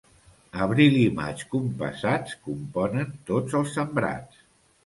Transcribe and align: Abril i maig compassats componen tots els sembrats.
Abril 0.65 0.95
i 1.01 1.03
maig 1.19 1.43
compassats 1.51 2.39
componen 2.49 3.15
tots 3.31 3.59
els 3.63 3.73
sembrats. 3.79 4.43